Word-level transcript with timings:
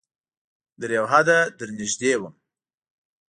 تر 0.79 0.89
یو 0.97 1.05
حده 1.13 1.37
درنږدې 1.57 2.13
وم 2.19 2.35